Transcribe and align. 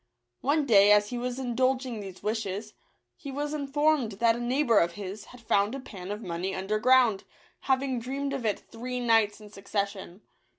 One 0.39 0.65
day, 0.65 0.91
as 0.91 1.11
he 1.11 1.19
was 1.19 1.37
indulging 1.37 1.99
these 1.99 2.23
wishes, 2.23 2.73
he 3.15 3.31
was 3.31 3.53
informed 3.53 4.13
that 4.13 4.35
a 4.35 4.39
neighbour 4.39 4.79
of 4.79 4.93
his 4.93 5.25
had 5.25 5.39
found 5.39 5.75
a 5.75 5.79
pan 5.79 6.09
of 6.09 6.23
money 6.23 6.55
underground, 6.55 7.23
hav 7.59 7.83
ing 7.83 7.99
dreamed 7.99 8.33
of 8.33 8.43
it 8.43 8.61
three 8.71 8.99
nights 8.99 9.39
in 9.39 9.51
succession. 9.51 10.23